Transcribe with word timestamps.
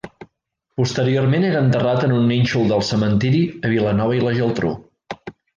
Posteriorment 0.79 1.45
era 1.49 1.61
enterrat 1.67 2.07
en 2.09 2.15
un 2.21 2.25
nínxol 2.31 2.67
del 2.73 2.83
cementeri 2.89 3.45
a 3.59 3.73
Vilanova 3.77 4.21
i 4.21 4.25
la 4.29 4.37
Geltrú. 4.43 4.77